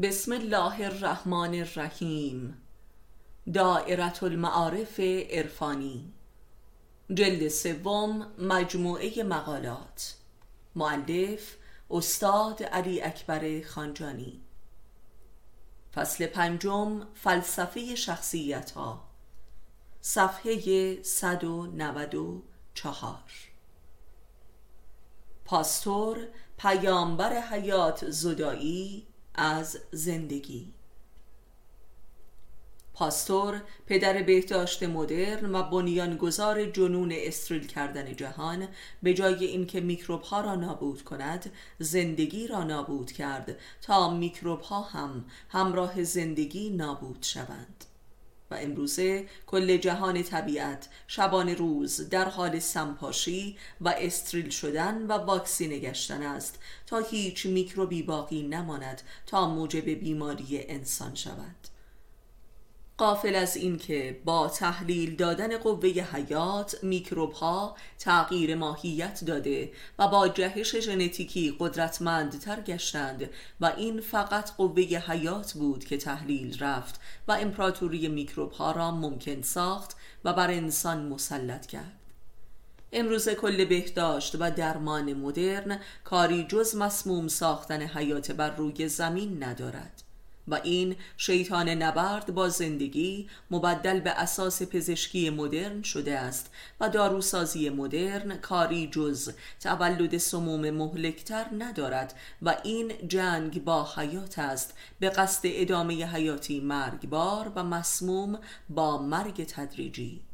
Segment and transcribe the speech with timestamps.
[0.00, 2.62] بسم الله الرحمن الرحیم.
[3.52, 6.12] دائرة المعارف عرفانی.
[7.10, 10.14] جلد سوم مجموعه مقالات.
[10.74, 11.56] معلف
[11.90, 14.40] استاد علی اکبر خانجانی.
[15.94, 19.08] فصل پنجم فلسفه شخصیت ها
[20.00, 23.18] صفحه 194
[25.44, 26.28] پاستور
[26.58, 30.72] پیامبر حیات زدایی از زندگی.
[32.94, 38.68] پاستور پدر بهداشت مدرن و بنیانگذار جنون استریل کردن جهان
[39.02, 44.82] به جای اینکه میکروب ها را نابود کند زندگی را نابود کرد تا میکروب ها
[44.82, 47.84] هم همراه زندگی نابود شوند.
[48.52, 55.78] و امروزه کل جهان طبیعت شبان روز در حال سمپاشی و استریل شدن و واکسینه
[55.78, 61.81] گشتن است تا هیچ میکروبی باقی نماند تا موجب بیماری انسان شود.
[62.98, 70.28] قافل از اینکه با تحلیل دادن قوه حیات میکروب ها تغییر ماهیت داده و با
[70.28, 73.30] جهش ژنتیکی قدرتمندتر گشتند
[73.60, 79.42] و این فقط قوه حیات بود که تحلیل رفت و امپراتوری میکروب ها را ممکن
[79.42, 81.98] ساخت و بر انسان مسلط کرد.
[82.92, 90.01] امروز کل بهداشت و درمان مدرن کاری جز مسموم ساختن حیات بر روی زمین ندارد.
[90.48, 97.70] و این شیطان نبرد با زندگی مبدل به اساس پزشکی مدرن شده است و داروسازی
[97.70, 104.74] مدرن کاری جز تولد سموم مهلکتر ندارد و این جنگ با حیات است.
[104.98, 108.38] به قصد ادامه حیاتی مرگبار و مسموم
[108.70, 110.31] با مرگ تدریجی.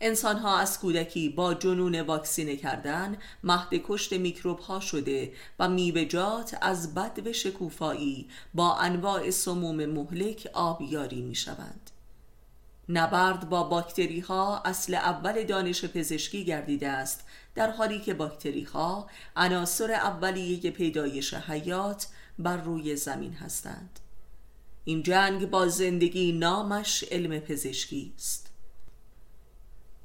[0.00, 6.56] انسان ها از کودکی با جنون واکسینه کردن مهد کشت میکروب ها شده و میوجات
[6.60, 11.90] از بد و شکوفایی با انواع سموم مهلک آبیاری می شوند.
[12.88, 17.24] نبرد با باکتری ها اصل اول دانش پزشکی گردیده است
[17.54, 19.06] در حالی که باکتری ها
[19.36, 22.06] عناصر اولیه پیدایش حیات
[22.38, 24.00] بر روی زمین هستند
[24.84, 28.45] این جنگ با زندگی نامش علم پزشکی است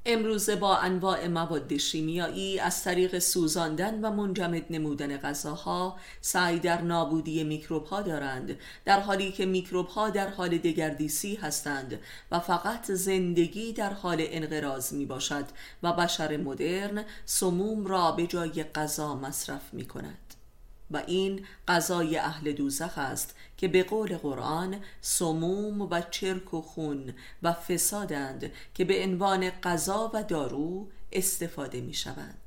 [0.06, 7.44] امروزه با انواع مواد شیمیایی از طریق سوزاندن و منجمد نمودن غذاها سعی در نابودی
[7.44, 13.72] میکروب ها دارند در حالی که میکروب ها در حال دگردیسی هستند و فقط زندگی
[13.72, 15.44] در حال انقراض می باشد
[15.82, 20.31] و بشر مدرن سموم را به جای غذا مصرف می کند
[20.92, 27.14] و این غذای اهل دوزخ است که به قول قرآن سموم و چرک و خون
[27.42, 32.41] و فسادند که به عنوان غذا و دارو استفاده می شوند